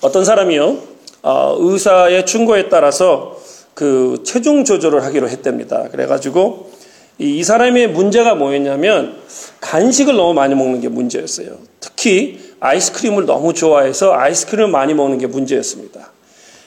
어떤 0.00 0.24
사람이요, 0.24 0.78
어, 1.22 1.56
의사의 1.58 2.24
충고에 2.24 2.68
따라서 2.68 3.40
그 3.74 4.22
체중 4.24 4.64
조절을 4.64 5.04
하기로 5.04 5.28
했답니다. 5.28 5.88
그래가지고 5.90 6.70
이, 7.18 7.38
이 7.38 7.44
사람의 7.44 7.88
문제가 7.88 8.34
뭐였냐면 8.34 9.16
간식을 9.60 10.16
너무 10.16 10.34
많이 10.34 10.54
먹는 10.54 10.80
게 10.80 10.88
문제였어요. 10.88 11.58
특히 11.80 12.38
아이스크림을 12.60 13.26
너무 13.26 13.54
좋아해서 13.54 14.12
아이스크림을 14.14 14.68
많이 14.68 14.94
먹는 14.94 15.18
게 15.18 15.26
문제였습니다. 15.26 16.12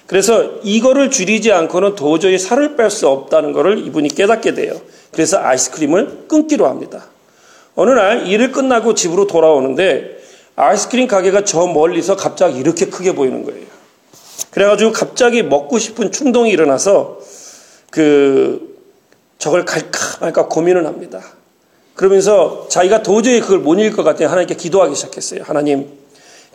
그래서 0.07 0.59
이거를 0.63 1.09
줄이지 1.09 1.54
않고는 1.54 1.95
도저히 1.95 2.38
살을 2.38 2.75
뺄 2.75 2.89
수 2.89 3.07
없다는 3.07 3.54
것을 3.54 3.86
이분이 3.88 4.09
깨닫게 4.09 4.54
돼요. 4.54 4.73
그래서 5.11 5.38
아이스크림을 5.39 6.25
끊기로 6.27 6.68
합니다. 6.68 7.05
어느 7.75 7.91
날 7.91 8.27
일을 8.27 8.52
끝나고 8.52 8.93
집으로 8.93 9.27
돌아오는데 9.27 10.20
아이스크림 10.55 11.07
가게가 11.07 11.43
저 11.43 11.65
멀리서 11.67 12.15
갑자기 12.15 12.59
이렇게 12.59 12.86
크게 12.86 13.15
보이는 13.15 13.44
거예요. 13.44 13.66
그래가지고 14.52 14.91
갑자기 14.91 15.43
먹고 15.43 15.80
싶은 15.80 16.12
충동이 16.12 16.52
일어나서 16.52 17.20
그 17.89 18.77
저걸 19.38 19.66
갈까 19.66 19.99
말까 20.21 20.48
고민을 20.48 20.85
합니다. 20.85 21.21
그러면서 21.95 22.67
자기가 22.70 23.03
도저히 23.03 23.41
그걸 23.41 23.59
못 23.59 23.76
읽을 23.76 23.93
것 23.93 24.03
같아요. 24.03 24.29
하나님께 24.29 24.55
기도하기 24.55 24.95
시작했어요. 24.95 25.41
하나님, 25.43 25.90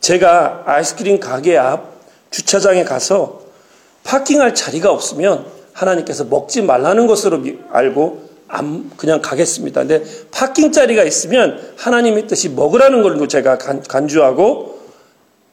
제가 0.01 0.65
아이스크림 0.67 1.21
가게 1.21 1.57
앞 1.57 1.97
주차장에 2.31 2.85
가서 2.85 3.43
파킹할 4.05 4.55
자리가 4.55 4.91
없으면 4.91 5.47
하나님께서 5.73 6.25
먹지 6.25 6.63
말라는 6.63 7.07
것으로 7.07 7.43
알고 7.71 8.26
그냥 8.97 9.21
가겠습니다. 9.21 9.83
근데 9.83 10.05
파킹 10.31 10.73
자리가 10.73 11.03
있으면 11.05 11.61
하나님의 11.77 12.27
뜻이 12.27 12.51
먹으라는 12.51 13.03
걸로 13.03 13.27
제가 13.27 13.59
간주하고 13.59 14.81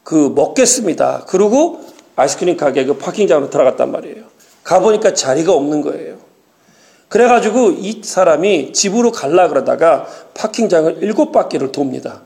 그 0.03 0.31
먹겠습니다. 0.35 1.25
그리고 1.27 1.81
아이스크림 2.15 2.57
가게 2.57 2.85
그 2.85 2.97
파킹장으로 2.97 3.49
들어갔단 3.49 3.91
말이에요. 3.91 4.23
가보니까 4.63 5.13
자리가 5.13 5.53
없는 5.53 5.81
거예요. 5.81 6.17
그래가지고 7.09 7.71
이 7.71 8.01
사람이 8.03 8.73
집으로 8.73 9.11
갈라 9.11 9.47
그러다가 9.47 10.07
파킹장을 10.33 10.97
일곱 11.01 11.31
바퀴를 11.31 11.71
돕니다. 11.71 12.23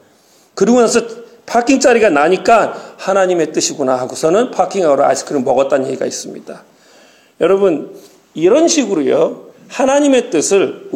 그러고 0.56 0.82
나서 0.82 1.02
파킹 1.46 1.80
자리가 1.80 2.10
나니까 2.10 2.96
하나님의 2.98 3.54
뜻이구나 3.54 3.98
하고서는 4.00 4.52
파킹하러 4.52 5.04
아이스크림 5.04 5.44
먹었다는 5.44 5.88
얘기가 5.88 6.06
있습니다. 6.06 6.64
여러분, 7.40 7.96
이런 8.34 8.68
식으로요, 8.68 9.47
하나님의 9.68 10.30
뜻을, 10.30 10.90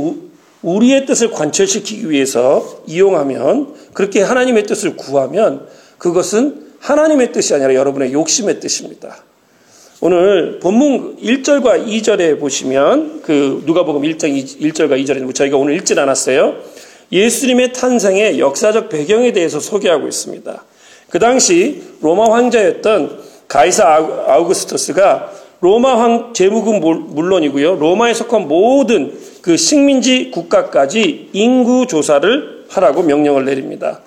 우리의 0.61 1.05
뜻을 1.05 1.31
관철시키기 1.31 2.09
위해서 2.09 2.83
이용하면, 2.87 3.73
그렇게 3.93 4.21
하나님의 4.21 4.65
뜻을 4.65 4.95
구하면, 4.95 5.67
그것은 5.97 6.71
하나님의 6.79 7.31
뜻이 7.31 7.53
아니라 7.53 7.73
여러분의 7.75 8.13
욕심의 8.13 8.59
뜻입니다. 8.59 9.23
오늘 10.01 10.59
본문 10.59 11.17
1절과 11.17 11.85
2절에 11.87 12.39
보시면, 12.39 13.21
그 13.21 13.63
누가복음 13.65 14.01
1장 14.01 14.33
1절과 14.35 15.03
2절에 15.03 15.35
저희가 15.35 15.57
오늘 15.57 15.75
읽진 15.75 15.99
않았어요. 15.99 16.55
예수님의 17.11 17.73
탄생의 17.73 18.39
역사적 18.39 18.89
배경에 18.89 19.33
대해서 19.33 19.59
소개하고 19.59 20.07
있습니다. 20.07 20.63
그 21.09 21.19
당시 21.19 21.83
로마 22.01 22.33
황제였던 22.33 23.19
가이사 23.47 23.85
아우구스토스가 24.27 25.40
로마 25.61 25.99
황 25.99 26.33
제국은 26.33 26.79
물론이고요. 26.79 27.75
로마에 27.75 28.13
속한 28.15 28.47
모든 28.47 29.13
그 29.41 29.57
식민지 29.57 30.31
국가까지 30.31 31.29
인구 31.33 31.85
조사를 31.85 32.65
하라고 32.67 33.03
명령을 33.03 33.45
내립니다. 33.45 34.01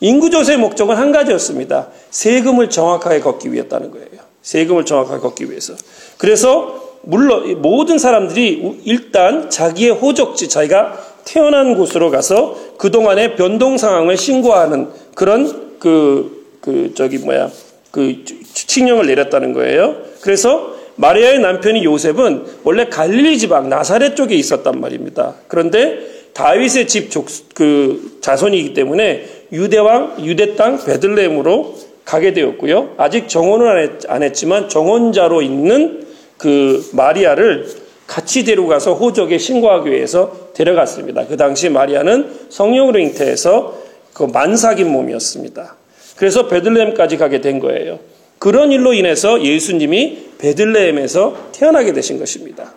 인구 0.00 0.30
조사의 0.30 0.58
목적은 0.58 0.96
한 0.96 1.10
가지였습니다. 1.12 1.88
세금을 2.10 2.70
정확하게 2.70 3.20
걷기 3.20 3.52
위했다는 3.52 3.90
거예요. 3.90 4.06
세금을 4.42 4.84
정확하게 4.84 5.20
걷기 5.20 5.50
위해서. 5.50 5.74
그래서 6.16 6.80
물론 7.02 7.60
모든 7.60 7.98
사람들이 7.98 8.80
일단 8.84 9.50
자기의 9.50 9.90
호적지 9.92 10.48
자기가 10.48 10.96
태어난 11.24 11.76
곳으로 11.76 12.10
가서 12.10 12.56
그동안의 12.78 13.36
변동 13.36 13.78
상황을 13.78 14.16
신고하는 14.16 14.88
그런 15.14 15.78
그, 15.78 16.46
그, 16.60 16.92
저기 16.94 17.18
뭐야, 17.18 17.50
그 17.90 18.24
칙령을 18.54 19.06
내렸다는 19.06 19.52
거예요. 19.52 19.96
그래서 20.20 20.79
마리아의 21.00 21.38
남편이 21.38 21.82
요셉은 21.84 22.44
원래 22.62 22.84
갈릴리 22.84 23.38
지방 23.38 23.70
나사렛 23.70 24.16
쪽에 24.16 24.34
있었단 24.34 24.80
말입니다. 24.80 25.34
그런데 25.48 25.98
다윗의 26.34 26.88
집그 26.88 28.18
자손이기 28.20 28.74
때문에 28.74 29.24
유대왕 29.50 30.18
유대 30.24 30.56
땅 30.56 30.82
베들레헴으로 30.84 31.74
가게 32.04 32.32
되었고요. 32.34 32.94
아직 32.98 33.28
정혼을 33.28 33.98
안 34.08 34.22
했 34.22 34.34
지만 34.34 34.68
정혼자로 34.68 35.40
있는 35.42 36.06
그 36.36 36.86
마리아를 36.92 37.66
같이 38.06 38.44
데려가서 38.44 38.94
호적에 38.94 39.38
신고하기 39.38 39.90
위해서 39.90 40.50
데려갔습니다. 40.54 41.26
그 41.26 41.36
당시 41.36 41.70
마리아는 41.70 42.26
성령으로 42.50 42.98
잉태해서 42.98 43.78
그 44.12 44.24
만삭인 44.24 44.90
몸이었습니다. 44.90 45.76
그래서 46.16 46.48
베들레헴까지 46.48 47.16
가게 47.16 47.40
된 47.40 47.58
거예요. 47.60 48.00
그런 48.40 48.72
일로 48.72 48.94
인해서 48.94 49.44
예수님이 49.44 50.30
베들레헴에서 50.38 51.50
태어나게 51.52 51.92
되신 51.92 52.18
것입니다. 52.18 52.72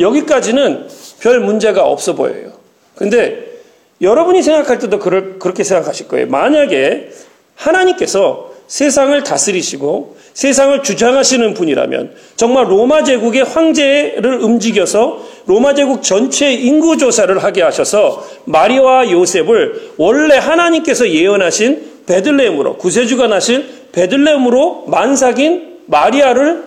여기까지는 0.00 0.88
별 1.20 1.38
문제가 1.38 1.84
없어 1.84 2.16
보여요. 2.16 2.52
근데 2.96 3.44
여러분이 4.00 4.42
생각할 4.42 4.80
때도 4.80 4.98
그렇게 4.98 5.62
생각하실 5.62 6.08
거예요. 6.08 6.26
만약에 6.26 7.10
하나님께서 7.54 8.52
세상을 8.66 9.22
다스리시고 9.22 10.16
세상을 10.32 10.82
주장하시는 10.82 11.54
분이라면 11.54 12.16
정말 12.34 12.68
로마 12.68 13.04
제국의 13.04 13.44
황제를 13.44 14.40
움직여서 14.42 15.28
로마 15.46 15.74
제국 15.74 16.02
전체의 16.02 16.64
인구 16.66 16.96
조사를 16.96 17.40
하게 17.40 17.62
하셔서 17.62 18.26
마리아와 18.46 19.12
요셉을 19.12 19.92
원래 19.96 20.38
하나님께서 20.38 21.08
예언하신 21.08 22.02
베들레헴으로 22.06 22.78
구세주가 22.78 23.28
나신 23.28 23.83
베들레헴으로 23.94 24.84
만삭인 24.88 25.84
마리아를 25.86 26.64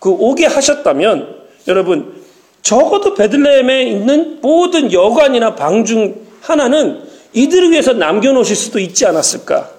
그 0.00 0.10
오게 0.10 0.46
하셨다면 0.46 1.36
여러분 1.68 2.22
적어도 2.62 3.14
베들레헴에 3.14 3.84
있는 3.84 4.38
모든 4.40 4.92
여관이나 4.92 5.54
방 5.54 5.84
중 5.84 6.24
하나는 6.40 7.02
이들을 7.32 7.70
위해서 7.70 7.92
남겨놓으실 7.94 8.54
수도 8.54 8.78
있지 8.78 9.06
않았을까? 9.06 9.70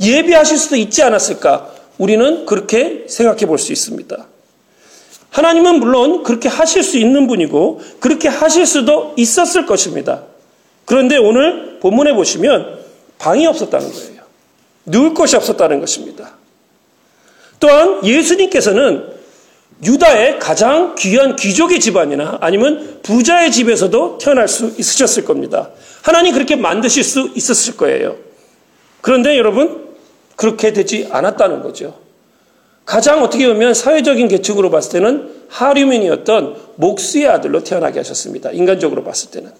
예비하실 0.00 0.56
수도 0.56 0.76
있지 0.76 1.02
않았을까? 1.02 1.72
우리는 1.98 2.46
그렇게 2.46 3.04
생각해 3.08 3.46
볼 3.46 3.58
수 3.58 3.72
있습니다. 3.72 4.26
하나님은 5.30 5.78
물론 5.78 6.22
그렇게 6.22 6.48
하실 6.48 6.82
수 6.82 6.98
있는 6.98 7.26
분이고 7.26 7.80
그렇게 8.00 8.28
하실 8.28 8.66
수도 8.66 9.14
있었을 9.16 9.66
것입니다. 9.66 10.22
그런데 10.86 11.16
오늘 11.18 11.78
본문에 11.80 12.14
보시면 12.14 12.80
방이 13.18 13.46
없었다는 13.46 13.92
거예요. 13.92 14.19
누울 14.90 15.14
곳이 15.14 15.36
없었다는 15.36 15.80
것입니다. 15.80 16.36
또한 17.58 18.04
예수님께서는 18.04 19.20
유다의 19.84 20.38
가장 20.38 20.94
귀한 20.96 21.36
귀족의 21.36 21.80
집안이나 21.80 22.38
아니면 22.40 23.00
부자의 23.02 23.50
집에서도 23.50 24.18
태어날 24.18 24.46
수 24.46 24.74
있으셨을 24.76 25.24
겁니다. 25.24 25.70
하나님 26.02 26.34
그렇게 26.34 26.56
만드실 26.56 27.02
수 27.02 27.30
있었을 27.34 27.76
거예요. 27.76 28.16
그런데 29.00 29.38
여러분 29.38 29.88
그렇게 30.36 30.72
되지 30.72 31.08
않았다는 31.10 31.62
거죠. 31.62 31.98
가장 32.84 33.22
어떻게 33.22 33.46
보면 33.46 33.72
사회적인 33.72 34.28
계층으로 34.28 34.70
봤을 34.70 34.92
때는 34.92 35.30
하류민이었던 35.48 36.56
목수의 36.76 37.28
아들로 37.28 37.62
태어나게 37.62 38.00
하셨습니다. 38.00 38.50
인간적으로 38.50 39.04
봤을 39.04 39.30
때는. 39.30 39.50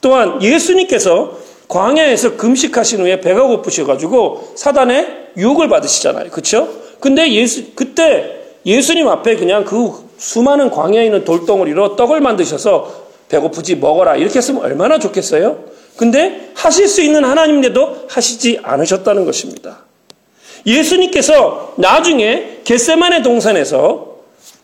또한 0.00 0.42
예수님께서 0.42 1.38
광야에서 1.72 2.36
금식하신 2.36 3.00
후에 3.00 3.20
배가 3.22 3.44
고프셔가지고 3.44 4.52
사단의 4.56 5.30
유혹을 5.38 5.70
받으시잖아요. 5.70 6.28
그렇죠? 6.28 6.68
근데 7.00 7.32
예수 7.32 7.72
그때 7.74 8.42
예수님 8.66 9.08
앞에 9.08 9.36
그냥 9.36 9.64
그 9.64 9.90
수많은 10.18 10.70
광야에 10.70 11.06
있는 11.06 11.24
돌덩어리로 11.24 11.96
떡을 11.96 12.20
만드셔서 12.20 13.02
배고프지 13.30 13.76
먹어라 13.76 14.16
이렇게 14.16 14.38
했으면 14.38 14.62
얼마나 14.62 14.98
좋겠어요? 14.98 15.64
근데 15.96 16.50
하실 16.54 16.88
수 16.88 17.00
있는 17.00 17.24
하나님인데도 17.24 18.04
하시지 18.06 18.60
않으셨다는 18.62 19.24
것입니다. 19.24 19.78
예수님께서 20.66 21.72
나중에 21.76 22.60
겟세만의 22.64 23.22
동산에서 23.22 24.18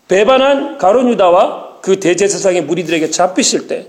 배반한 0.09 0.77
가론 0.77 1.09
유다와 1.09 1.79
그 1.81 1.99
대제사장의 2.01 2.65
무리들에게 2.65 3.11
잡히실 3.11 3.67
때 3.67 3.87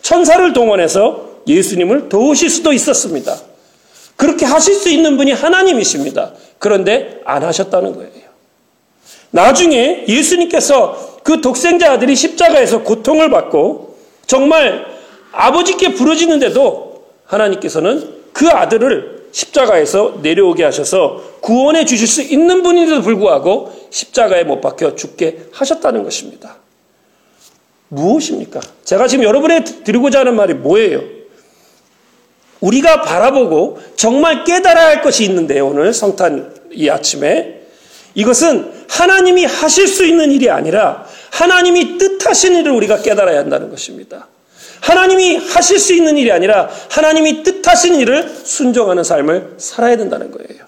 천사를 0.00 0.52
동원해서 0.54 1.35
예수님을 1.46 2.08
도우실 2.08 2.50
수도 2.50 2.72
있었습니다. 2.72 3.36
그렇게 4.16 4.44
하실 4.46 4.74
수 4.74 4.88
있는 4.88 5.16
분이 5.16 5.32
하나님이십니다. 5.32 6.32
그런데 6.58 7.20
안 7.24 7.42
하셨다는 7.42 7.94
거예요. 7.94 8.26
나중에 9.30 10.04
예수님께서 10.08 11.20
그 11.22 11.40
독생자 11.40 11.92
아들이 11.92 12.16
십자가에서 12.16 12.82
고통을 12.82 13.30
받고 13.30 13.98
정말 14.26 14.86
아버지께 15.32 15.92
부러지는데도 15.92 17.04
하나님께서는 17.24 18.16
그 18.32 18.48
아들을 18.48 19.26
십자가에서 19.32 20.20
내려오게 20.22 20.64
하셔서 20.64 21.22
구원해 21.40 21.84
주실 21.84 22.06
수 22.06 22.22
있는 22.22 22.62
분인데도 22.62 23.02
불구하고 23.02 23.72
십자가에 23.90 24.44
못 24.44 24.60
박혀 24.60 24.94
죽게 24.94 25.48
하셨다는 25.52 26.04
것입니다. 26.04 26.56
무엇입니까? 27.88 28.60
제가 28.84 29.06
지금 29.06 29.24
여러분에 29.24 29.62
드리고자 29.64 30.20
하는 30.20 30.36
말이 30.36 30.54
뭐예요? 30.54 31.15
우리가 32.60 33.02
바라보고 33.02 33.78
정말 33.96 34.44
깨달아야 34.44 34.88
할 34.88 35.02
것이 35.02 35.24
있는데요. 35.24 35.66
오늘 35.66 35.92
성탄 35.92 36.54
이 36.72 36.88
아침에 36.88 37.60
이것은 38.14 38.72
하나님이 38.88 39.44
하실 39.44 39.86
수 39.86 40.04
있는 40.04 40.32
일이 40.32 40.50
아니라 40.50 41.06
하나님이 41.30 41.98
뜻하신 41.98 42.56
일을 42.56 42.72
우리가 42.72 43.02
깨달아야 43.02 43.38
한다는 43.38 43.70
것입니다. 43.70 44.28
하나님이 44.80 45.36
하실 45.36 45.78
수 45.78 45.94
있는 45.94 46.16
일이 46.16 46.32
아니라 46.32 46.70
하나님이 46.90 47.42
뜻하신 47.42 47.96
일을 47.96 48.28
순종하는 48.44 49.04
삶을 49.04 49.54
살아야 49.58 49.96
된다는 49.96 50.30
거예요. 50.30 50.64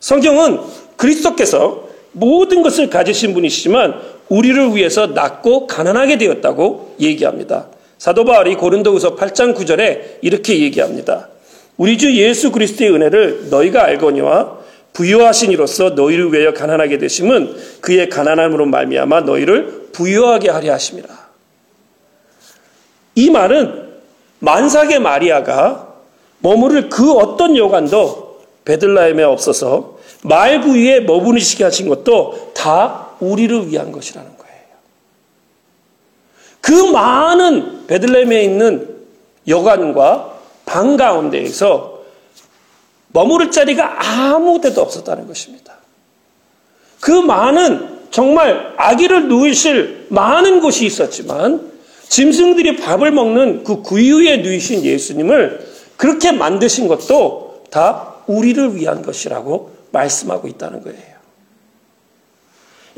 성경은 0.00 0.60
그리스도께서 0.96 1.88
모든 2.12 2.62
것을 2.62 2.90
가지신 2.90 3.32
분이시지만 3.34 4.00
우리를 4.28 4.74
위해서 4.74 5.06
낮고 5.08 5.66
가난하게 5.66 6.18
되었다고 6.18 6.96
얘기합니다. 7.00 7.68
사도 8.00 8.24
바울이 8.24 8.54
고린도후서 8.54 9.14
8장 9.14 9.54
9절에 9.54 10.20
이렇게 10.22 10.58
얘기합니다. 10.58 11.28
우리 11.76 11.98
주 11.98 12.10
예수 12.16 12.50
그리스도의 12.50 12.94
은혜를 12.94 13.50
너희가 13.50 13.84
알거니와 13.84 14.58
부유하신 14.94 15.52
이로서 15.52 15.90
너희를 15.90 16.32
위하여 16.32 16.54
가난하게 16.54 16.96
되심은 16.96 17.56
그의 17.82 18.08
가난함으로 18.08 18.64
말미암아 18.64 19.20
너희를 19.20 19.90
부유하게 19.92 20.48
하려 20.48 20.72
하심이라. 20.72 21.08
이 23.16 23.28
말은 23.28 23.90
만삭의 24.38 24.98
마리아가 25.00 25.94
머무를 26.38 26.88
그 26.88 27.12
어떤 27.12 27.54
여관도 27.54 28.40
베들라헴에 28.64 29.24
없어서 29.24 29.98
말부위에 30.22 31.00
머무르시게 31.00 31.64
하신 31.64 31.90
것도 31.90 32.52
다 32.54 33.10
우리를 33.20 33.68
위한 33.68 33.92
것이라는 33.92 34.26
거예요. 34.26 34.39
그 36.60 36.72
많은 36.72 37.86
베들레헴에 37.86 38.42
있는 38.42 38.96
여관과 39.48 40.38
방 40.66 40.96
가운데에서 40.96 42.00
머무를 43.08 43.50
자리가 43.50 43.96
아무 43.98 44.60
데도 44.60 44.80
없었다는 44.82 45.26
것입니다. 45.26 45.74
그 47.00 47.10
많은 47.10 48.00
정말 48.10 48.74
아기를 48.76 49.28
누이실 49.28 50.06
많은 50.10 50.60
곳이 50.60 50.86
있었지만 50.86 51.70
짐승들이 52.08 52.76
밥을 52.76 53.12
먹는 53.12 53.64
그 53.64 53.82
구유에 53.82 54.38
누이신 54.38 54.84
예수님을 54.84 55.66
그렇게 55.96 56.32
만드신 56.32 56.88
것도 56.88 57.64
다 57.70 58.14
우리를 58.26 58.76
위한 58.76 59.02
것이라고 59.02 59.70
말씀하고 59.92 60.48
있다는 60.48 60.82
거예요. 60.82 61.09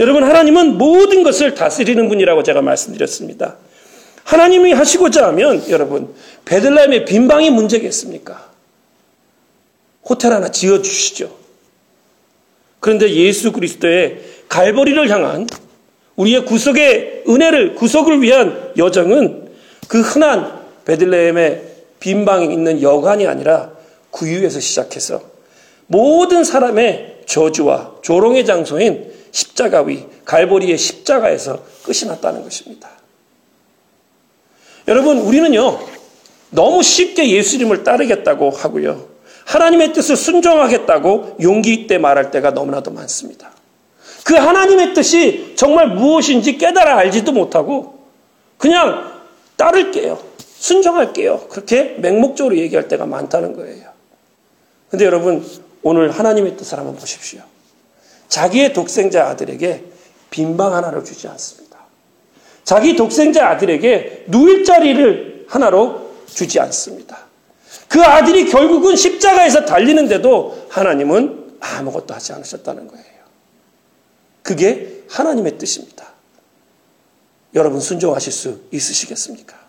여러분, 0.02 0.24
하나님은 0.24 0.78
모든 0.78 1.22
것을 1.22 1.54
다스리는 1.54 2.08
분이라고 2.08 2.42
제가 2.42 2.60
말씀드렸습니다. 2.60 3.54
하나님이 4.24 4.72
하시고자 4.72 5.28
하면, 5.28 5.62
여러분, 5.70 6.12
베들레헴의 6.44 7.04
빈방이 7.04 7.50
문제겠습니까? 7.50 8.50
호텔 10.04 10.32
하나 10.32 10.50
지어 10.50 10.82
주시죠. 10.82 11.30
그런데 12.80 13.12
예수 13.12 13.52
그리스도의 13.52 14.22
갈보리를 14.48 15.08
향한 15.08 15.46
우리의 16.16 16.46
구속의 16.46 17.22
은혜를, 17.28 17.76
구속을 17.76 18.22
위한 18.22 18.72
여정은 18.76 19.50
그 19.86 20.00
흔한 20.00 20.62
베들레헴의 20.84 21.62
빈방에 22.00 22.46
있는 22.46 22.82
여관이 22.82 23.28
아니라 23.28 23.70
구유에서 24.10 24.58
시작해서 24.58 25.22
모든 25.86 26.42
사람의 26.42 27.20
저주와 27.26 27.98
조롱의 28.02 28.44
장소인 28.44 29.11
십자가 29.32 29.80
위, 29.80 30.06
갈보리의 30.24 30.78
십자가에서 30.78 31.64
끝이 31.84 32.06
났다는 32.06 32.44
것입니다. 32.44 32.88
여러분, 34.86 35.18
우리는요, 35.18 35.80
너무 36.50 36.82
쉽게 36.82 37.30
예수님을 37.30 37.82
따르겠다고 37.82 38.50
하고요. 38.50 39.08
하나님의 39.46 39.92
뜻을 39.92 40.16
순종하겠다고 40.16 41.38
용기 41.42 41.72
있게 41.72 41.98
말할 41.98 42.30
때가 42.30 42.50
너무나도 42.50 42.90
많습니다. 42.92 43.50
그 44.24 44.34
하나님의 44.34 44.94
뜻이 44.94 45.54
정말 45.56 45.88
무엇인지 45.88 46.58
깨달아 46.58 46.96
알지도 46.98 47.32
못하고 47.32 48.06
그냥 48.58 49.12
따를게요. 49.56 50.22
순종할게요. 50.38 51.48
그렇게 51.48 51.96
맹목적으로 51.98 52.56
얘기할 52.56 52.86
때가 52.86 53.06
많다는 53.06 53.56
거예요. 53.56 53.90
근데 54.90 55.04
여러분, 55.06 55.44
오늘 55.82 56.10
하나님의 56.10 56.56
뜻을 56.56 56.78
한번 56.78 56.94
보십시오. 56.96 57.40
자기의 58.32 58.72
독생자 58.72 59.28
아들에게 59.28 59.84
빈방 60.30 60.74
하나를 60.74 61.04
주지 61.04 61.28
않습니다. 61.28 61.80
자기 62.64 62.96
독생자 62.96 63.46
아들에게 63.50 64.24
누일 64.28 64.64
자리를 64.64 65.44
하나로 65.48 66.14
주지 66.26 66.58
않습니다. 66.60 67.26
그 67.88 68.02
아들이 68.02 68.46
결국은 68.46 68.96
십자가에서 68.96 69.66
달리는데도 69.66 70.66
하나님은 70.70 71.58
아무것도 71.60 72.14
하지 72.14 72.32
않으셨다는 72.32 72.88
거예요. 72.88 73.04
그게 74.42 75.02
하나님의 75.10 75.58
뜻입니다. 75.58 76.06
여러분 77.54 77.80
순종하실 77.80 78.32
수 78.32 78.60
있으시겠습니까? 78.70 79.60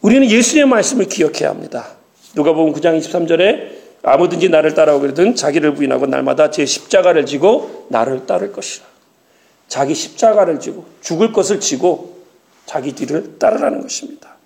우리는 0.00 0.30
예수님의 0.30 0.68
말씀을 0.68 1.06
기억해야 1.06 1.50
합니다. 1.50 1.96
누가 2.36 2.52
보면 2.52 2.72
9장 2.72 2.96
23절에 3.00 3.73
아무든지 4.04 4.48
나를 4.48 4.74
따라오거든 4.74 5.34
자기를 5.34 5.74
부인하고 5.74 6.06
날마다 6.06 6.50
제 6.50 6.66
십자가를 6.66 7.26
지고 7.26 7.86
나를 7.88 8.26
따를 8.26 8.52
것이라. 8.52 8.86
자기 9.68 9.94
십자가를 9.94 10.60
지고 10.60 10.84
죽을 11.00 11.32
것을 11.32 11.58
지고 11.60 12.18
자기 12.66 12.92
뒤를 12.92 13.38
따르라는 13.38 13.82
것입니다. 13.82 14.36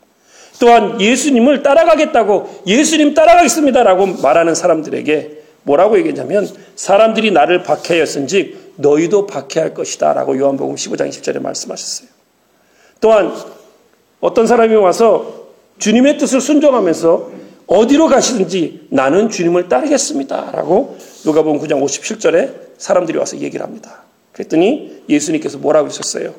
또한 0.60 1.00
예수님을 1.00 1.62
따라가겠다고 1.62 2.62
예수님 2.66 3.14
따라가겠습니다라고 3.14 4.06
말하는 4.22 4.54
사람들에게 4.54 5.38
뭐라고 5.62 5.98
얘기했냐면 5.98 6.48
사람들이 6.76 7.30
나를 7.30 7.62
박해하였은즉 7.62 8.74
너희도 8.76 9.26
박해할 9.26 9.74
것이다라고 9.74 10.38
요한복음 10.38 10.76
15장 10.76 11.08
20절에 11.08 11.40
말씀하셨어요. 11.42 12.08
또한 13.00 13.32
어떤 14.20 14.46
사람이 14.46 14.74
와서 14.76 15.48
주님의 15.78 16.18
뜻을 16.18 16.40
순종하면서 16.40 17.37
어디로 17.68 18.08
가시든지 18.08 18.88
나는 18.90 19.28
주님을 19.28 19.68
따르겠습니다. 19.68 20.52
라고 20.52 20.96
누가복음 21.24 21.60
9장 21.60 21.82
57절에 21.84 22.68
사람들이 22.78 23.18
와서 23.18 23.38
얘기를 23.38 23.64
합니다. 23.64 24.04
그랬더니 24.32 25.02
예수님께서 25.08 25.58
뭐라고 25.58 25.88
하셨어요? 25.88 26.34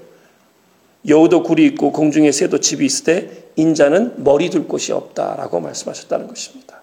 여우도 1.08 1.44
굴이 1.44 1.64
있고 1.68 1.92
공중에 1.92 2.32
새도 2.32 2.60
집이 2.60 2.86
있을 2.86 3.06
때 3.06 3.30
인자는 3.56 4.24
머리 4.24 4.50
둘 4.50 4.68
곳이 4.68 4.92
없다라고 4.92 5.60
말씀하셨다는 5.60 6.28
것입니다. 6.28 6.82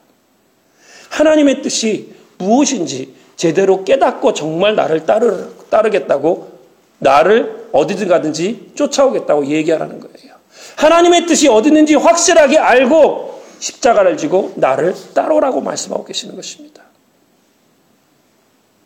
하나님의 1.10 1.62
뜻이 1.62 2.14
무엇인지 2.38 3.14
제대로 3.34 3.84
깨닫고 3.84 4.32
정말 4.32 4.76
나를 4.76 5.06
따르, 5.06 5.54
따르겠다고 5.70 6.56
나를 6.98 7.68
어디든 7.72 8.08
가든지 8.08 8.72
쫓아오겠다고 8.74 9.46
얘기하라는 9.46 10.00
거예요. 10.00 10.36
하나님의 10.76 11.26
뜻이 11.26 11.48
어디 11.48 11.68
있는지 11.68 11.94
확실하게 11.94 12.58
알고 12.58 13.35
십자가를 13.58 14.16
지고 14.16 14.52
나를 14.56 14.94
따르라고 15.14 15.60
말씀하고 15.60 16.04
계시는 16.04 16.36
것입니다. 16.36 16.82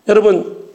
여러분, 0.09 0.71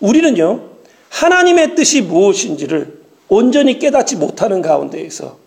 우리는요, 0.00 0.68
하나님의 1.10 1.74
뜻이 1.74 2.02
무엇인지를 2.02 2.98
온전히 3.28 3.78
깨닫지 3.78 4.16
못하는 4.16 4.62
가운데에서 4.62 5.38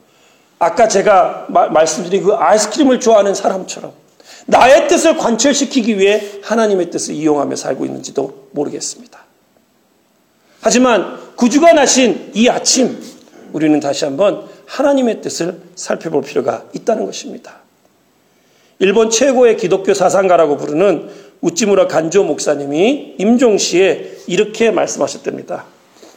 아까 0.59 0.88
제가 0.88 1.47
마, 1.50 1.67
말씀드린 1.69 2.23
그 2.23 2.33
아이스크림을 2.33 3.00
좋아하는 3.00 3.33
사람처럼 3.33 3.93
나의 4.45 4.88
뜻을 4.88 5.17
관철시키기 5.17 5.97
위해 5.97 6.21
하나님의 6.43 6.91
뜻을 6.91 7.15
이용하며 7.15 7.55
살고 7.55 7.85
있는지도 7.85 8.50
모르겠습니다. 8.51 9.19
하지만 10.61 11.35
구주가 11.35 11.73
나신 11.73 12.31
이 12.35 12.47
아침 12.47 13.01
우리는 13.51 13.79
다시 13.79 14.05
한번 14.05 14.47
하나님의 14.71 15.21
뜻을 15.21 15.59
살펴볼 15.75 16.23
필요가 16.23 16.63
있다는 16.73 17.05
것입니다. 17.05 17.57
일본 18.79 19.09
최고의 19.09 19.57
기독교 19.57 19.93
사상가라고 19.93 20.57
부르는 20.57 21.09
우찌무라 21.41 21.87
간조 21.87 22.23
목사님이 22.23 23.15
임종 23.17 23.57
시에 23.57 24.13
이렇게 24.27 24.71
말씀하셨답니다. 24.71 25.65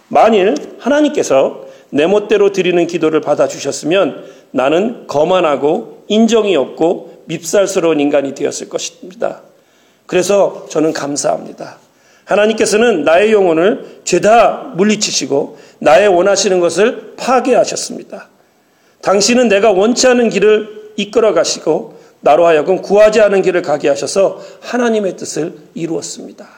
만일 0.08 0.54
하나님께서 0.78 1.66
내 1.90 2.06
멋대로 2.06 2.52
드리는 2.52 2.86
기도를 2.86 3.20
받아주셨으면 3.20 4.24
나는 4.52 5.06
거만하고 5.08 6.04
인정이 6.08 6.54
없고 6.56 7.24
밉살스러운 7.26 7.98
인간이 8.00 8.34
되었을 8.34 8.68
것입니다. 8.68 9.42
그래서 10.06 10.66
저는 10.70 10.92
감사합니다. 10.92 11.78
하나님께서는 12.24 13.02
나의 13.02 13.32
영혼을 13.32 14.00
죄다 14.04 14.72
물리치시고 14.76 15.58
나의 15.80 16.08
원하시는 16.08 16.60
것을 16.60 17.14
파괴하셨습니다. 17.16 18.28
당신은 19.04 19.48
내가 19.48 19.70
원치 19.70 20.06
않은 20.08 20.30
길을 20.30 20.92
이끌어 20.96 21.34
가시고 21.34 21.98
나로 22.20 22.46
하여금 22.46 22.80
구하지 22.80 23.20
않은 23.20 23.42
길을 23.42 23.60
가게 23.60 23.88
하셔서 23.88 24.40
하나님의 24.60 25.16
뜻을 25.18 25.54
이루었습니다. 25.74 26.48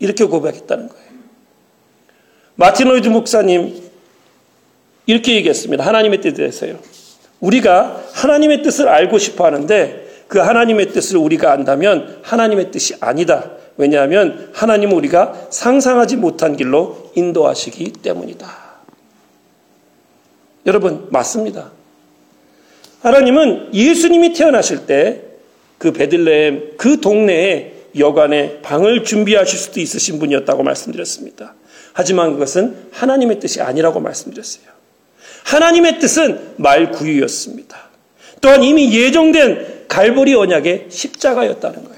이렇게 0.00 0.24
고백했다는 0.24 0.88
거예요. 0.88 1.06
마틴 2.56 2.88
로이드 2.88 3.08
목사님 3.08 3.80
이렇게 5.06 5.36
얘기했습니다. 5.36 5.86
하나님의 5.86 6.20
뜻에 6.20 6.34
대해서요. 6.34 6.78
우리가 7.38 8.02
하나님의 8.12 8.62
뜻을 8.62 8.88
알고 8.88 9.18
싶어 9.18 9.44
하는데 9.44 10.04
그 10.26 10.40
하나님의 10.40 10.90
뜻을 10.90 11.18
우리가 11.18 11.52
안다면 11.52 12.18
하나님의 12.22 12.72
뜻이 12.72 12.96
아니다. 12.98 13.52
왜냐하면 13.76 14.50
하나님은 14.52 14.96
우리가 14.96 15.46
상상하지 15.50 16.16
못한 16.16 16.56
길로 16.56 17.12
인도하시기 17.14 17.92
때문이다. 18.02 18.65
여러분, 20.66 21.06
맞습니다. 21.10 21.72
하나님은 23.02 23.74
예수님이 23.74 24.32
태어나실 24.32 24.86
때 24.86 25.26
그 25.78 25.92
베들레헴 25.92 26.74
그 26.76 27.00
동네에 27.00 27.72
여관에 27.98 28.60
방을 28.62 29.04
준비하실 29.04 29.58
수도 29.58 29.80
있으신 29.80 30.18
분이었다고 30.18 30.62
말씀드렸습니다. 30.62 31.54
하지만 31.92 32.32
그것은 32.32 32.88
하나님의 32.92 33.40
뜻이 33.40 33.60
아니라고 33.62 34.00
말씀드렸어요. 34.00 34.64
하나님의 35.44 35.98
뜻은 35.98 36.54
말 36.56 36.90
구유였습니다. 36.90 37.88
또한 38.40 38.62
이미 38.62 38.92
예정된 38.94 39.86
갈보리 39.88 40.34
언약의 40.34 40.86
십자가였다는 40.90 41.84
거예요. 41.84 41.96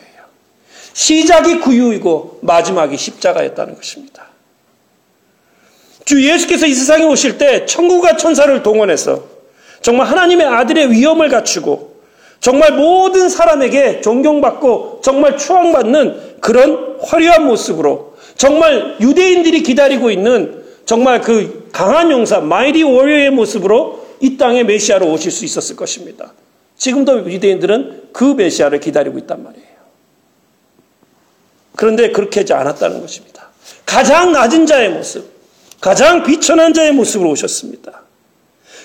시작이 0.92 1.60
구유이고 1.60 2.40
마지막이 2.42 2.96
십자가였다는 2.96 3.74
것입니다. 3.74 4.28
주 6.08 6.26
예수께서 6.26 6.64
이 6.64 6.72
세상에 6.72 7.04
오실 7.04 7.36
때 7.36 7.66
천국과 7.66 8.16
천사를 8.16 8.62
동원해서 8.62 9.24
정말 9.82 10.06
하나님의 10.06 10.46
아들의 10.46 10.90
위엄을 10.90 11.28
갖추고 11.28 11.96
정말 12.40 12.72
모든 12.72 13.28
사람에게 13.28 14.00
존경받고 14.00 15.02
정말 15.04 15.36
추앙받는 15.36 16.38
그런 16.40 16.96
화려한 17.02 17.44
모습으로 17.44 18.14
정말 18.38 18.96
유대인들이 19.02 19.62
기다리고 19.62 20.10
있는 20.10 20.64
정말 20.86 21.20
그 21.20 21.68
강한 21.72 22.10
용사 22.10 22.40
마이리 22.40 22.84
워리어의 22.84 23.30
모습으로 23.32 24.06
이 24.20 24.38
땅에 24.38 24.64
메시아로 24.64 25.06
오실 25.12 25.30
수 25.30 25.44
있었을 25.44 25.76
것입니다. 25.76 26.32
지금도 26.78 27.30
유대인들은 27.30 28.04
그 28.14 28.24
메시아를 28.24 28.80
기다리고 28.80 29.18
있단 29.18 29.44
말이에요. 29.44 29.66
그런데 31.76 32.12
그렇게 32.12 32.40
하지 32.40 32.54
않았다는 32.54 33.02
것입니다. 33.02 33.50
가장 33.84 34.32
낮은 34.32 34.64
자의 34.64 34.88
모습, 34.88 35.37
가장 35.80 36.22
비천한 36.24 36.74
자의 36.74 36.92
모습으로 36.92 37.30
오셨습니다. 37.30 38.02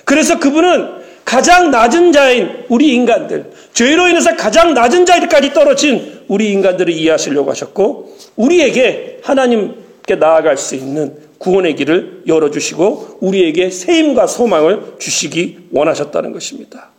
그래서 0.06 0.40
그분은 0.40 1.04
가장 1.26 1.72
낮은 1.72 2.12
자인 2.12 2.66
우리 2.70 2.94
인간들, 2.94 3.52
죄로 3.74 4.08
인해서 4.08 4.36
가장 4.36 4.74
낮은 4.74 5.06
자리까지 5.06 5.54
떨어진 5.54 6.22
우리 6.28 6.52
인간들을 6.52 6.94
이해하시려고 6.94 7.50
하셨고, 7.52 8.18
우리에게 8.36 9.22
하나님께 9.24 10.16
나아갈 10.16 10.58
수 10.58 10.76
있는 10.76 11.18
구원의 11.38 11.76
길을 11.76 12.24
열어주시고, 12.28 13.20
우리에게 13.22 13.70
세임과 13.70 14.28
소망을 14.28 14.96
주시기 15.00 15.70
원하셨다는 15.72 16.34
것입니다. 16.34 16.90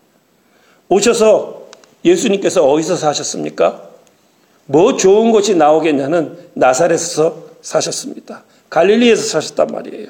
오셔서 0.89 1.65
예수님께서 2.05 2.67
어디서 2.67 2.97
사셨습니까? 2.97 3.89
뭐 4.67 4.97
좋은 4.97 5.31
것이 5.33 5.55
나오겠냐는 5.55 6.37
나사렛에서 6.55 7.45
사셨습니다. 7.63 8.45
갈릴리에서 8.71 9.23
사셨단 9.23 9.69
말이에요. 9.69 10.09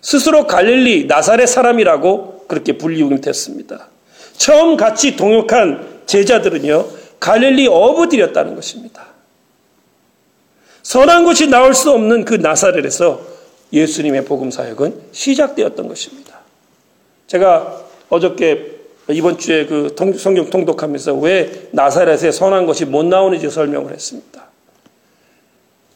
스스로 0.00 0.46
갈릴리 0.46 1.06
나사렛 1.06 1.48
사람이라고 1.48 2.44
그렇게 2.46 2.78
불리우긴 2.78 3.20
됐습니다. 3.20 3.88
처음 4.36 4.76
같이 4.76 5.16
동역한 5.16 6.02
제자들은요, 6.06 6.86
갈릴리 7.18 7.66
어부들이었다는 7.66 8.54
것입니다. 8.54 9.06
선한 10.82 11.24
것이 11.24 11.48
나올 11.48 11.74
수 11.74 11.90
없는 11.90 12.24
그 12.24 12.34
나사렛에서 12.34 13.20
예수님의 13.72 14.24
복음 14.24 14.50
사역은 14.52 15.00
시작되었던 15.10 15.88
것입니다. 15.88 16.38
제가 17.26 17.84
어저께 18.08 18.76
이번 19.10 19.38
주에 19.38 19.66
그 19.66 19.94
성경 20.18 20.48
통독하면서 20.48 21.14
왜 21.14 21.68
나사렛에 21.72 22.30
선한 22.30 22.66
것이 22.66 22.84
못 22.84 23.04
나오는지 23.04 23.50
설명을 23.50 23.92
했습니다. 23.92 24.46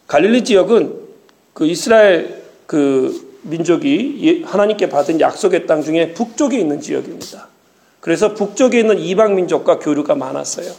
갈릴리 0.08 0.42
지역은 0.42 1.09
그 1.52 1.66
이스라엘 1.66 2.42
그 2.66 3.38
민족이 3.42 4.18
예, 4.22 4.44
하나님께 4.44 4.88
받은 4.88 5.20
약속의 5.20 5.66
땅 5.66 5.82
중에 5.82 6.12
북쪽에 6.12 6.58
있는 6.58 6.80
지역입니다. 6.80 7.48
그래서 8.00 8.34
북쪽에 8.34 8.80
있는 8.80 8.98
이방 8.98 9.34
민족과 9.34 9.78
교류가 9.78 10.14
많았어요. 10.14 10.72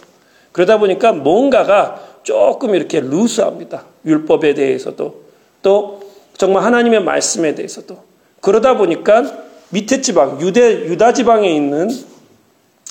그러다 0.51 0.79
보니까 0.79 1.13
뭔가가 1.13 2.01
조금 2.23 2.75
이렇게 2.75 2.99
루스합니다. 2.99 3.85
율법에 4.05 4.53
대해서도 4.53 5.21
또 5.61 6.01
정말 6.37 6.63
하나님의 6.63 7.03
말씀에 7.03 7.55
대해서도 7.55 8.03
그러다 8.41 8.77
보니까 8.77 9.23
밑에 9.69 10.01
지방 10.01 10.41
유대 10.41 10.85
유다 10.85 11.13
지방에 11.13 11.49
있는 11.53 11.89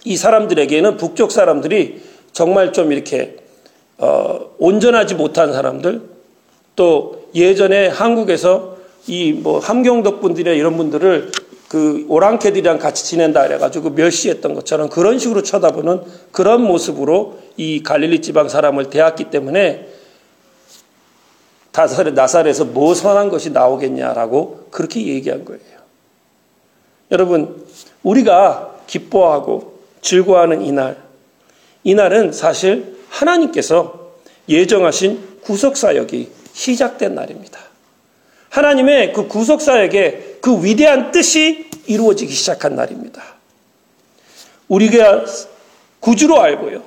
이 0.04 0.16
사람들에게는 0.16 0.96
북쪽 0.96 1.30
사람들이 1.32 2.00
정말 2.32 2.72
좀 2.72 2.92
이렇게 2.92 3.36
어, 3.98 4.50
온전하지 4.58 5.16
못한 5.16 5.52
사람들 5.52 6.02
또 6.74 7.19
예전에 7.34 7.88
한국에서 7.88 8.78
이 9.06 9.32
뭐 9.32 9.58
함경덕 9.58 10.20
분들이나 10.20 10.54
이런 10.54 10.76
분들을 10.76 11.32
그 11.68 12.04
오랑캐들이랑 12.08 12.78
같이 12.78 13.04
지낸다 13.04 13.46
그래가지고 13.46 13.90
멸시했던 13.90 14.54
것처럼 14.54 14.88
그런 14.88 15.18
식으로 15.18 15.42
쳐다보는 15.42 16.02
그런 16.32 16.62
모습으로 16.62 17.38
이 17.56 17.82
갈릴리 17.82 18.22
지방 18.22 18.48
사람을 18.48 18.90
대했기 18.90 19.30
때문에 19.30 19.88
다살에 21.72 22.10
나살에서 22.10 22.64
뭐 22.64 22.94
선한 22.94 23.28
것이 23.28 23.50
나오겠냐라고 23.50 24.66
그렇게 24.70 25.06
얘기한 25.06 25.44
거예요. 25.44 25.60
여러분 27.12 27.64
우리가 28.02 28.74
기뻐하고 28.86 29.80
즐거워하는 30.02 30.62
이날, 30.62 30.96
이날은 31.84 32.32
사실 32.32 32.96
하나님께서 33.08 34.10
예정하신 34.48 35.40
구속사역이 35.42 36.39
시작된 36.60 37.14
날입니다. 37.14 37.58
하나님의 38.50 39.14
그 39.14 39.28
구속사역의 39.28 40.38
그 40.42 40.62
위대한 40.62 41.10
뜻이 41.10 41.70
이루어지기 41.86 42.32
시작한 42.32 42.76
날입니다. 42.76 43.22
우리가 44.68 45.24
구주로 46.00 46.40
알고요. 46.40 46.82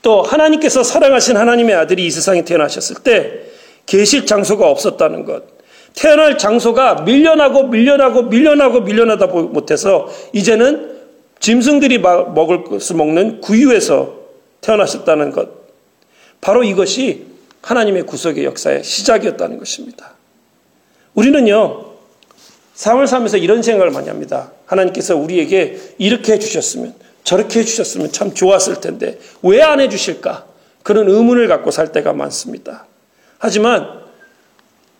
또 0.00 0.22
하나님께서 0.22 0.82
사랑하신 0.82 1.36
하나님의 1.36 1.74
아들이 1.74 2.06
이 2.06 2.10
세상에 2.10 2.44
태어나셨을 2.44 3.02
때 3.02 3.40
계실 3.84 4.24
장소가 4.24 4.66
없었다는 4.70 5.26
것. 5.26 5.42
태어날 5.94 6.38
장소가 6.38 7.02
밀려나고 7.02 7.64
밀려나고 7.64 8.22
밀려나고 8.22 8.80
밀려나다 8.80 9.26
못해서 9.26 10.08
이제는 10.32 10.96
짐승들이 11.40 11.98
먹을 11.98 12.64
것을 12.64 12.96
먹는 12.96 13.40
구유에서 13.42 14.14
태어나셨다는 14.62 15.32
것. 15.32 15.50
바로 16.40 16.64
이것이 16.64 17.26
하나님의 17.68 18.04
구속의 18.04 18.46
역사의 18.46 18.82
시작이었다는 18.82 19.58
것입니다. 19.58 20.12
우리는요, 21.14 21.84
삶을 22.72 23.06
살면서 23.06 23.36
이런 23.36 23.62
생각을 23.62 23.92
많이 23.92 24.08
합니다. 24.08 24.52
하나님께서 24.64 25.16
우리에게 25.16 25.78
이렇게 25.98 26.32
해주셨으면, 26.32 26.94
저렇게 27.24 27.60
해주셨으면 27.60 28.10
참 28.12 28.32
좋았을 28.32 28.80
텐데, 28.80 29.18
왜 29.42 29.60
안 29.60 29.80
해주실까? 29.80 30.46
그런 30.82 31.10
의문을 31.10 31.46
갖고 31.48 31.70
살 31.70 31.92
때가 31.92 32.14
많습니다. 32.14 32.86
하지만, 33.36 34.00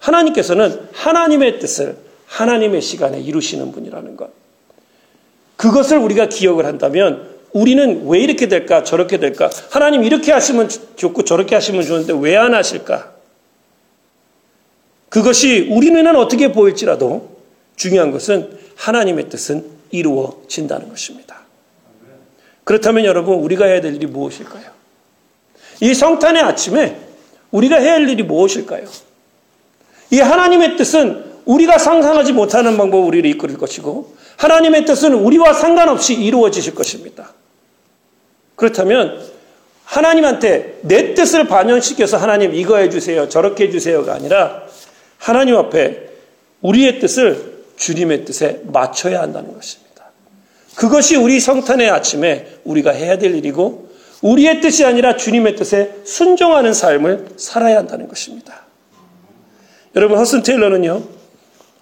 하나님께서는 0.01 0.89
하나님의 0.93 1.61
뜻을 1.61 1.97
하나님의 2.27 2.83
시간에 2.83 3.19
이루시는 3.19 3.73
분이라는 3.73 4.17
것. 4.19 4.29
그것을 5.57 5.97
우리가 5.97 6.27
기억을 6.27 6.67
한다면 6.67 7.28
우리는 7.53 8.07
왜 8.07 8.21
이렇게 8.21 8.49
될까 8.49 8.85
저렇게 8.85 9.19
될까 9.19 9.51
하나님 9.71 10.05
이렇게 10.05 10.33
하시면 10.33 10.69
좋고 10.97 11.25
저렇게 11.25 11.55
하시면 11.55 11.83
좋은데 11.83 12.13
왜 12.19 12.37
안 12.37 12.55
하실까 12.55 13.13
그것이 15.09 15.69
우리 15.71 15.91
눈에는 15.91 16.17
어떻게 16.17 16.53
보일지라도 16.53 17.39
중요한 17.77 18.11
것은 18.11 18.59
하나님의 18.77 19.29
뜻은 19.31 19.65
이루어진다는 19.91 20.89
것입니다. 20.91 21.41
그렇다면 22.65 23.05
여러분 23.07 23.39
우리가 23.39 23.65
해야 23.65 23.81
될 23.81 23.95
일이 23.95 24.07
무엇일까요? 24.07 24.71
이 25.81 25.95
성탄의 25.95 26.43
아침에 26.43 26.99
우리가 27.51 27.77
해야 27.77 27.95
할 27.95 28.09
일이 28.09 28.23
무엇일까요? 28.23 28.85
이 30.11 30.21
하나님의 30.21 30.77
뜻은 30.77 31.25
우리가 31.47 31.79
상상하지 31.79 32.35
못하는 32.35 32.77
방법으로 32.77 33.07
우리를 33.09 33.31
이끌 33.31 33.57
것이고 33.57 34.15
하나님의 34.37 34.85
뜻은 34.85 35.15
우리와 35.15 35.55
상관없이 35.55 36.13
이루어지실 36.15 36.75
것입니다. 36.75 37.33
그렇다면 38.59 39.21
하나님한테 39.85 40.81
내 40.83 41.15
뜻을 41.15 41.47
반영시켜서 41.47 42.17
하나님 42.17 42.55
이거 42.55 42.77
해주세요, 42.77 43.29
저렇게 43.29 43.69
해주세요가 43.69 44.13
아니라 44.13 44.65
하나님 45.17 45.57
앞에 45.57 46.09
우리의 46.61 46.99
뜻을 46.99 47.63
주님의 47.77 48.25
뜻에 48.25 48.61
맞춰야 48.65 49.23
한다는 49.23 49.55
것입니다. 49.55 50.11
그것이 50.75 51.15
우리 51.15 51.39
성탄의 51.39 51.89
아침에 51.89 52.49
우리가 52.65 52.91
해야 52.91 53.17
될 53.17 53.37
일이고 53.37 53.89
우리의 54.23 54.61
뜻이 54.61 54.85
아니라 54.85 55.17
주님의 55.17 55.55
뜻에 55.55 55.95
순종하는 56.05 56.75
삶을 56.75 57.29
살아야 57.37 57.79
한다는 57.79 58.09
것입니다. 58.09 58.67
여러분 59.95 60.19
허슨 60.19 60.43
테일러는요. 60.43 61.05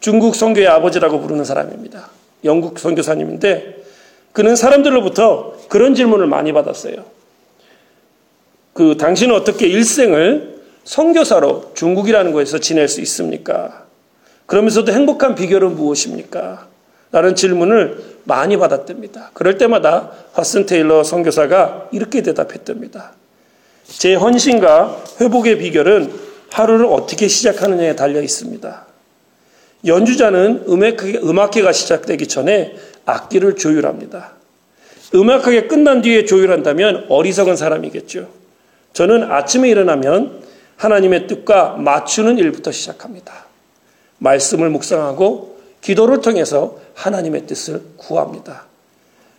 중국 0.00 0.36
선교의 0.36 0.68
아버지라고 0.68 1.20
부르는 1.20 1.44
사람입니다. 1.46 2.10
영국 2.44 2.78
선교사님인데 2.78 3.85
그는 4.36 4.54
사람들로부터 4.54 5.54
그런 5.70 5.94
질문을 5.94 6.26
많이 6.26 6.52
받았어요. 6.52 7.06
그 8.74 8.98
당신은 8.98 9.34
어떻게 9.34 9.66
일생을 9.66 10.60
선교사로 10.84 11.72
중국이라는 11.72 12.32
곳에서 12.32 12.58
지낼 12.58 12.86
수 12.86 13.00
있습니까? 13.00 13.86
그러면서도 14.44 14.92
행복한 14.92 15.36
비결은 15.36 15.74
무엇입니까? 15.74 16.68
라는 17.12 17.34
질문을 17.34 18.18
많이 18.24 18.58
받았답니다. 18.58 19.30
그럴 19.32 19.56
때마다 19.56 20.12
화슨 20.34 20.66
테일러 20.66 21.02
선교사가 21.02 21.88
이렇게 21.90 22.20
대답했답니다. 22.20 23.12
제 23.86 24.12
헌신과 24.12 25.04
회복의 25.18 25.56
비결은 25.56 26.12
하루를 26.50 26.84
어떻게 26.84 27.26
시작하느냐에 27.26 27.96
달려 27.96 28.20
있습니다. 28.20 28.86
연주자는 29.86 30.64
음악회, 30.68 31.20
음악회가 31.22 31.72
시작되기 31.72 32.26
전에 32.26 32.74
악기를 33.06 33.56
조율합니다. 33.56 34.32
음악하게 35.14 35.68
끝난 35.68 36.02
뒤에 36.02 36.24
조율한다면 36.24 37.06
어리석은 37.08 37.56
사람이겠죠. 37.56 38.28
저는 38.92 39.30
아침에 39.30 39.70
일어나면 39.70 40.42
하나님의 40.76 41.26
뜻과 41.26 41.76
맞추는 41.76 42.38
일부터 42.38 42.72
시작합니다. 42.72 43.46
말씀을 44.18 44.70
묵상하고 44.70 45.58
기도를 45.80 46.20
통해서 46.20 46.78
하나님의 46.94 47.46
뜻을 47.46 47.82
구합니다. 47.96 48.66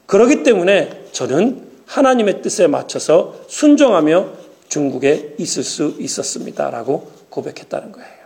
그렇기 0.05 0.43
때문에 0.43 1.05
저는 1.11 1.67
하나님의 1.85 2.41
뜻에 2.41 2.67
맞춰서 2.67 3.35
순종하며 3.47 4.29
중국에 4.69 5.35
있을 5.37 5.63
수 5.63 5.95
있었습니다. 5.99 6.69
라고 6.69 7.11
고백했다는 7.29 7.91
거예요. 7.91 8.17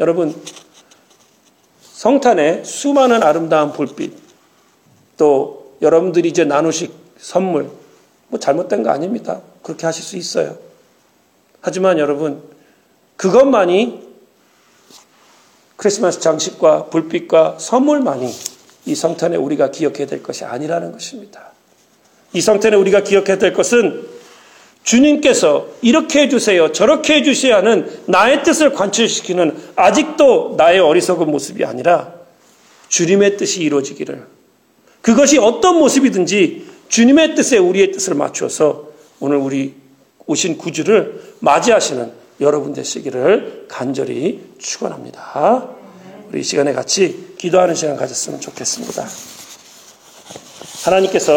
여러분, 0.00 0.34
성탄에 1.98 2.62
수많은 2.62 3.24
아름다운 3.24 3.72
불빛, 3.72 4.12
또 5.16 5.74
여러분들이 5.82 6.28
이제 6.28 6.44
나누실 6.44 6.92
선물, 7.18 7.72
뭐 8.28 8.38
잘못된 8.38 8.84
거 8.84 8.90
아닙니다. 8.90 9.40
그렇게 9.64 9.84
하실 9.84 10.04
수 10.04 10.16
있어요. 10.16 10.56
하지만 11.60 11.98
여러분, 11.98 12.40
그것만이 13.16 14.00
크리스마스 15.74 16.20
장식과 16.20 16.84
불빛과 16.84 17.56
선물만이 17.58 18.32
이 18.86 18.94
성탄에 18.94 19.36
우리가 19.36 19.72
기억해야 19.72 20.06
될 20.06 20.22
것이 20.22 20.44
아니라는 20.44 20.92
것입니다. 20.92 21.50
이 22.32 22.40
성탄에 22.40 22.76
우리가 22.76 23.02
기억해야 23.02 23.38
될 23.38 23.52
것은 23.52 24.06
주님께서 24.88 25.68
이렇게 25.82 26.22
해주세요, 26.22 26.72
저렇게 26.72 27.16
해주셔야 27.16 27.58
하는 27.58 27.90
나의 28.06 28.42
뜻을 28.42 28.72
관철시키는 28.72 29.54
아직도 29.76 30.54
나의 30.56 30.80
어리석은 30.80 31.30
모습이 31.30 31.62
아니라 31.66 32.14
주님의 32.88 33.36
뜻이 33.36 33.60
이루어지기를 33.60 34.26
그것이 35.02 35.36
어떤 35.36 35.78
모습이든지 35.78 36.66
주님의 36.88 37.34
뜻에 37.34 37.58
우리의 37.58 37.92
뜻을 37.92 38.14
맞추어서 38.14 38.88
오늘 39.20 39.36
우리 39.36 39.74
오신 40.24 40.56
구주를 40.56 41.34
맞이하시는 41.40 42.10
여러분 42.40 42.72
되시기를 42.72 43.66
간절히 43.68 44.40
축원합니다. 44.56 45.68
우리 46.30 46.40
이 46.40 46.42
시간에 46.42 46.72
같이 46.72 47.34
기도하는 47.36 47.74
시간 47.74 47.94
가졌으면 47.94 48.40
좋겠습니다. 48.40 49.06
하나님께서 50.84 51.36